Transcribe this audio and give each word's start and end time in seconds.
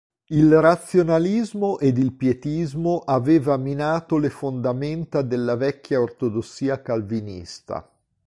Il 0.31 0.57
razionalismo 0.59 1.77
ed 1.77 1.99
il 1.99 2.11
pietismo 2.13 3.03
aveva 3.05 3.55
minato 3.57 4.17
le 4.17 4.31
fondamenta 4.31 5.21
della 5.21 5.55
vecchia 5.55 6.01
ortodossia 6.01 6.81
calvinista. 6.81 7.87